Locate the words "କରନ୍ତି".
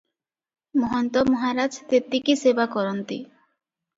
2.79-3.21